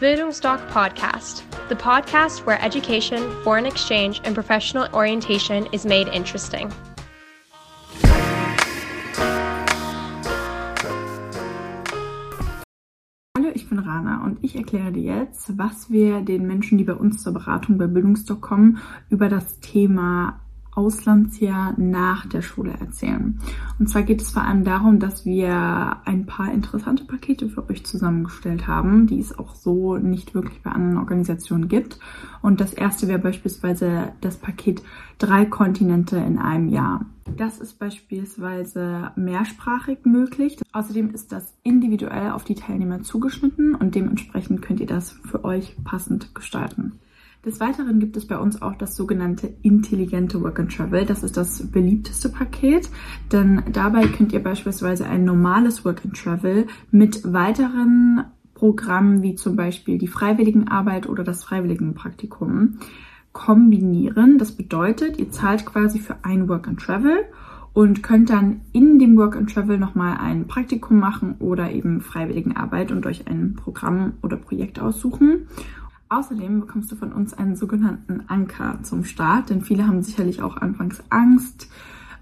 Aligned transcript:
Bildungsdoc 0.00 0.64
Podcast, 0.68 1.42
the 1.68 1.74
podcast 1.74 2.46
where 2.46 2.62
education, 2.62 3.18
foreign 3.42 3.66
exchange, 3.66 4.20
and 4.22 4.32
professional 4.32 4.86
orientation 4.94 5.66
is 5.72 5.84
made 5.84 6.06
interesting. 6.06 6.72
Hallo, 13.36 13.50
ich 13.52 13.68
bin 13.68 13.80
Rana 13.80 14.22
und 14.24 14.38
ich 14.42 14.54
erkläre 14.54 14.92
dir 14.92 15.02
jetzt, 15.02 15.58
was 15.58 15.90
wir 15.90 16.20
den 16.20 16.46
Menschen, 16.46 16.78
die 16.78 16.84
bei 16.84 16.94
uns 16.94 17.20
zur 17.20 17.32
Beratung 17.32 17.76
bei 17.76 17.88
Bildungsdoc 17.88 18.40
kommen, 18.40 18.78
über 19.10 19.28
das 19.28 19.58
Thema 19.58 20.38
Auslandsjahr 20.78 21.74
nach 21.76 22.26
der 22.26 22.40
Schule 22.40 22.72
erzählen. 22.78 23.40
Und 23.80 23.90
zwar 23.90 24.02
geht 24.02 24.22
es 24.22 24.30
vor 24.30 24.42
allem 24.42 24.62
darum, 24.62 25.00
dass 25.00 25.26
wir 25.26 25.96
ein 26.04 26.24
paar 26.24 26.52
interessante 26.52 27.04
Pakete 27.04 27.48
für 27.48 27.68
euch 27.68 27.84
zusammengestellt 27.84 28.68
haben, 28.68 29.08
die 29.08 29.18
es 29.18 29.36
auch 29.36 29.56
so 29.56 29.96
nicht 29.96 30.34
wirklich 30.34 30.62
bei 30.62 30.70
anderen 30.70 30.98
Organisationen 30.98 31.66
gibt. 31.66 31.98
Und 32.42 32.60
das 32.60 32.72
erste 32.72 33.08
wäre 33.08 33.18
beispielsweise 33.18 34.12
das 34.20 34.36
Paket 34.36 34.84
drei 35.18 35.46
Kontinente 35.46 36.16
in 36.16 36.38
einem 36.38 36.68
Jahr. 36.68 37.06
Das 37.36 37.58
ist 37.58 37.80
beispielsweise 37.80 39.10
mehrsprachig 39.16 39.98
möglich. 40.04 40.58
Außerdem 40.72 41.10
ist 41.10 41.32
das 41.32 41.54
individuell 41.64 42.30
auf 42.30 42.44
die 42.44 42.54
Teilnehmer 42.54 43.02
zugeschnitten 43.02 43.74
und 43.74 43.96
dementsprechend 43.96 44.62
könnt 44.62 44.78
ihr 44.78 44.86
das 44.86 45.10
für 45.10 45.44
euch 45.44 45.76
passend 45.82 46.36
gestalten. 46.36 47.00
Des 47.48 47.60
Weiteren 47.60 47.98
gibt 47.98 48.14
es 48.18 48.26
bei 48.26 48.36
uns 48.36 48.60
auch 48.60 48.74
das 48.74 48.94
sogenannte 48.94 49.48
intelligente 49.62 50.42
Work 50.42 50.60
and 50.60 50.76
Travel. 50.76 51.06
Das 51.06 51.22
ist 51.22 51.38
das 51.38 51.66
beliebteste 51.68 52.28
Paket, 52.28 52.90
denn 53.32 53.62
dabei 53.72 54.06
könnt 54.06 54.34
ihr 54.34 54.42
beispielsweise 54.42 55.06
ein 55.06 55.24
normales 55.24 55.82
Work 55.82 56.04
and 56.04 56.14
Travel 56.14 56.66
mit 56.90 57.32
weiteren 57.32 58.24
Programmen 58.52 59.22
wie 59.22 59.34
zum 59.34 59.56
Beispiel 59.56 59.96
die 59.96 60.08
Freiwilligenarbeit 60.08 61.08
oder 61.08 61.24
das 61.24 61.42
Freiwilligenpraktikum 61.42 62.80
kombinieren. 63.32 64.36
Das 64.36 64.52
bedeutet, 64.52 65.18
ihr 65.18 65.30
zahlt 65.30 65.64
quasi 65.64 66.00
für 66.00 66.16
ein 66.24 66.50
Work 66.50 66.68
and 66.68 66.80
Travel 66.80 67.16
und 67.72 68.02
könnt 68.02 68.28
dann 68.28 68.60
in 68.72 68.98
dem 68.98 69.16
Work 69.16 69.36
and 69.36 69.54
Travel 69.54 69.78
nochmal 69.78 70.18
ein 70.18 70.48
Praktikum 70.48 70.98
machen 70.98 71.36
oder 71.38 71.70
eben 71.70 72.02
Freiwilligenarbeit 72.02 72.92
und 72.92 73.06
euch 73.06 73.26
ein 73.26 73.54
Programm 73.54 74.14
oder 74.20 74.36
Projekt 74.36 74.80
aussuchen. 74.80 75.46
Außerdem 76.10 76.60
bekommst 76.60 76.90
du 76.90 76.96
von 76.96 77.12
uns 77.12 77.34
einen 77.34 77.54
sogenannten 77.54 78.24
Anker 78.28 78.78
zum 78.82 79.04
Start, 79.04 79.50
denn 79.50 79.60
viele 79.60 79.86
haben 79.86 80.02
sicherlich 80.02 80.42
auch 80.42 80.56
anfangs 80.56 81.02
Angst. 81.10 81.68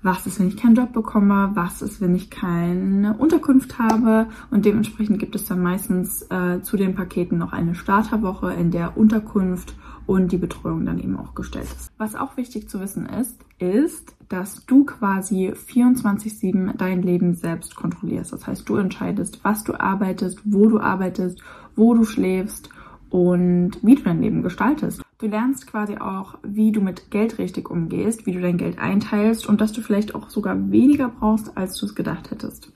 Was 0.03 0.27
ist, 0.27 0.39
wenn 0.39 0.49
ich 0.49 0.57
keinen 0.57 0.75
Job 0.75 0.93
bekomme? 0.93 1.51
Was 1.55 1.83
ist, 1.83 2.01
wenn 2.01 2.15
ich 2.15 2.31
keine 2.31 3.17
Unterkunft 3.17 3.79
habe? 3.79 4.27
Und 4.51 4.65
dementsprechend 4.65 5.19
gibt 5.19 5.35
es 5.35 5.47
dann 5.47 5.63
meistens 5.63 6.23
äh, 6.31 6.61
zu 6.63 6.77
den 6.77 6.95
Paketen 6.95 7.39
noch 7.39 7.53
eine 7.53 7.75
Starterwoche, 7.75 8.53
in 8.53 8.71
der 8.71 8.97
Unterkunft 8.97 9.75
und 10.07 10.33
die 10.33 10.37
Betreuung 10.37 10.85
dann 10.85 10.99
eben 10.99 11.17
auch 11.17 11.35
gestellt 11.35 11.67
ist. 11.67 11.93
Was 11.99 12.15
auch 12.15 12.37
wichtig 12.37 12.69
zu 12.69 12.81
wissen 12.81 13.07
ist, 13.07 13.45
ist, 13.59 14.15
dass 14.29 14.67
du 14.67 14.85
quasi 14.85 15.53
24-7 15.53 16.77
dein 16.77 17.03
Leben 17.03 17.35
selbst 17.35 17.77
kontrollierst. 17.77 18.33
Das 18.33 18.47
heißt, 18.47 18.69
du 18.69 18.77
entscheidest, 18.77 19.41
was 19.45 19.65
du 19.65 19.79
arbeitest, 19.79 20.41
wo 20.45 20.69
du 20.69 20.81
arbeitest, 20.81 21.41
wo 21.75 21.95
du 21.95 22.05
schläfst 22.05 22.71
und 23.11 23.73
wie 23.83 23.95
du 23.95 24.03
dein 24.03 24.23
Leben 24.23 24.43
gestaltest. 24.43 25.03
Du 25.19 25.27
lernst 25.27 25.67
quasi 25.67 25.97
auch, 25.97 26.39
wie 26.43 26.73
du 26.73 26.81
mit 26.81 27.11
Geld 27.11 27.39
richtig 27.39 27.71
umgehst, 27.71 28.27
wie 28.27 28.33
du 28.33 28.41
dein 28.41 28.59
Geld 28.59 28.79
einteilst 28.79 29.47
und 29.47 29.61
dass 29.61 29.73
du 29.73 29.81
vielleicht 29.81 30.15
auch 30.15 30.29
sogar 30.29 30.71
weniger 30.71 31.09
brauchst, 31.09 31.57
als 31.57 31.77
du 31.77 31.87
es 31.87 31.95
gedacht 31.95 32.31
hättest. 32.31 32.71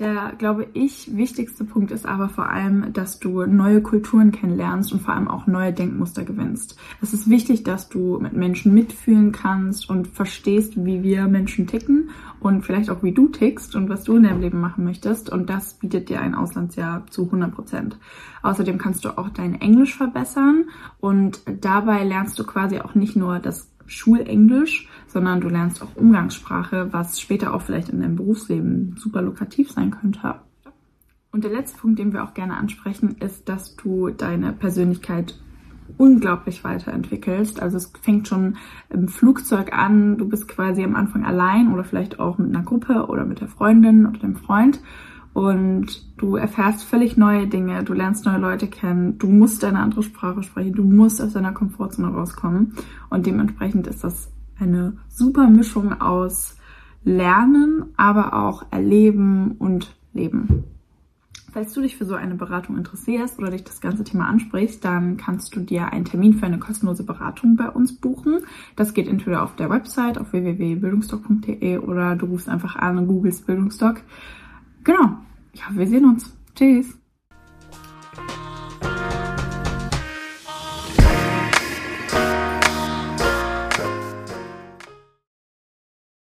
Der, 0.00 0.32
glaube 0.38 0.66
ich, 0.72 1.16
wichtigste 1.16 1.62
Punkt 1.62 1.92
ist 1.92 2.04
aber 2.04 2.28
vor 2.28 2.48
allem, 2.48 2.92
dass 2.92 3.20
du 3.20 3.46
neue 3.46 3.80
Kulturen 3.80 4.32
kennenlernst 4.32 4.92
und 4.92 5.00
vor 5.00 5.14
allem 5.14 5.28
auch 5.28 5.46
neue 5.46 5.72
Denkmuster 5.72 6.24
gewinnst. 6.24 6.76
Es 7.00 7.12
ist 7.12 7.30
wichtig, 7.30 7.62
dass 7.62 7.88
du 7.88 8.18
mit 8.18 8.32
Menschen 8.32 8.74
mitfühlen 8.74 9.30
kannst 9.30 9.88
und 9.88 10.08
verstehst, 10.08 10.84
wie 10.84 11.04
wir 11.04 11.28
Menschen 11.28 11.68
ticken 11.68 12.10
und 12.40 12.62
vielleicht 12.62 12.90
auch, 12.90 13.04
wie 13.04 13.12
du 13.12 13.28
tickst 13.28 13.76
und 13.76 13.88
was 13.88 14.02
du 14.02 14.16
in 14.16 14.24
deinem 14.24 14.40
Leben 14.40 14.60
machen 14.60 14.82
möchtest. 14.84 15.30
Und 15.30 15.48
das 15.48 15.74
bietet 15.74 16.08
dir 16.08 16.20
ein 16.20 16.34
Auslandsjahr 16.34 17.06
zu 17.06 17.26
100 17.26 17.54
Prozent. 17.54 17.96
Außerdem 18.42 18.78
kannst 18.78 19.04
du 19.04 19.16
auch 19.16 19.28
dein 19.28 19.60
Englisch 19.60 19.94
verbessern 19.94 20.64
und 20.98 21.40
dabei 21.60 22.02
lernst 22.02 22.36
du 22.40 22.42
quasi 22.42 22.80
auch 22.80 22.96
nicht 22.96 23.14
nur 23.14 23.38
das 23.38 23.73
Schulenglisch, 23.86 24.88
sondern 25.06 25.40
du 25.40 25.48
lernst 25.48 25.82
auch 25.82 25.96
Umgangssprache, 25.96 26.92
was 26.92 27.20
später 27.20 27.54
auch 27.54 27.62
vielleicht 27.62 27.88
in 27.88 28.00
deinem 28.00 28.16
Berufsleben 28.16 28.96
super 28.96 29.22
lukrativ 29.22 29.70
sein 29.70 29.90
könnte. 29.90 30.36
Und 31.30 31.44
der 31.44 31.50
letzte 31.50 31.78
Punkt, 31.78 31.98
den 31.98 32.12
wir 32.12 32.22
auch 32.22 32.34
gerne 32.34 32.56
ansprechen, 32.56 33.16
ist, 33.18 33.48
dass 33.48 33.74
du 33.76 34.10
deine 34.10 34.52
Persönlichkeit 34.52 35.38
unglaublich 35.96 36.64
weiterentwickelst. 36.64 37.60
Also 37.60 37.76
es 37.76 37.92
fängt 38.02 38.28
schon 38.28 38.56
im 38.90 39.08
Flugzeug 39.08 39.72
an, 39.72 40.16
du 40.16 40.28
bist 40.28 40.48
quasi 40.48 40.82
am 40.82 40.96
Anfang 40.96 41.24
allein 41.24 41.72
oder 41.72 41.84
vielleicht 41.84 42.20
auch 42.20 42.38
mit 42.38 42.54
einer 42.54 42.64
Gruppe 42.64 43.06
oder 43.08 43.24
mit 43.24 43.40
der 43.40 43.48
Freundin 43.48 44.06
oder 44.06 44.18
dem 44.18 44.36
Freund 44.36 44.80
und 45.34 45.86
du 46.16 46.36
erfährst 46.36 46.84
völlig 46.84 47.16
neue 47.16 47.46
Dinge, 47.48 47.82
du 47.84 47.92
lernst 47.92 48.24
neue 48.24 48.38
Leute 48.38 48.68
kennen, 48.68 49.18
du 49.18 49.26
musst 49.26 49.64
eine 49.64 49.80
andere 49.80 50.02
Sprache 50.02 50.42
sprechen, 50.42 50.72
du 50.72 50.84
musst 50.84 51.20
aus 51.20 51.34
deiner 51.34 51.52
Komfortzone 51.52 52.08
rauskommen 52.08 52.74
und 53.10 53.26
dementsprechend 53.26 53.86
ist 53.88 54.04
das 54.04 54.30
eine 54.58 54.96
super 55.08 55.48
Mischung 55.48 56.00
aus 56.00 56.56
Lernen, 57.02 57.86
aber 57.96 58.32
auch 58.32 58.64
Erleben 58.70 59.52
und 59.58 59.94
Leben. 60.14 60.64
Falls 61.52 61.72
du 61.72 61.82
dich 61.82 61.96
für 61.96 62.04
so 62.04 62.14
eine 62.14 62.34
Beratung 62.34 62.76
interessierst 62.76 63.38
oder 63.38 63.50
dich 63.50 63.62
das 63.62 63.80
ganze 63.80 64.02
Thema 64.02 64.26
ansprichst, 64.26 64.84
dann 64.84 65.16
kannst 65.16 65.54
du 65.54 65.60
dir 65.60 65.92
einen 65.92 66.04
Termin 66.04 66.34
für 66.34 66.46
eine 66.46 66.58
kostenlose 66.58 67.04
Beratung 67.04 67.56
bei 67.56 67.68
uns 67.68 67.94
buchen. 67.94 68.40
Das 68.74 68.92
geht 68.92 69.06
entweder 69.06 69.42
auf 69.42 69.54
der 69.54 69.70
Website 69.70 70.18
auf 70.18 70.32
www.bildungsdoc.de 70.32 71.78
oder 71.78 72.16
du 72.16 72.26
rufst 72.26 72.48
einfach 72.48 72.74
an 72.74 72.98
und 72.98 73.06
googelst 73.06 73.46
Bildungsdoc. 73.46 74.00
Genau. 74.84 75.18
Ja, 75.54 75.64
wir 75.70 75.86
sehen 75.86 76.04
uns. 76.04 76.36
Tschüss. 76.54 76.98